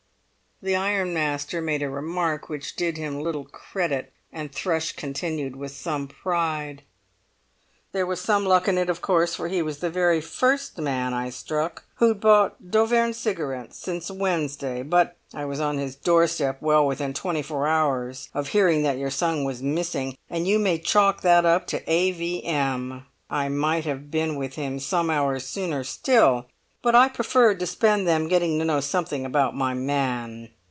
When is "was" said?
8.05-8.21, 9.63-9.79, 15.45-15.59, 19.43-19.63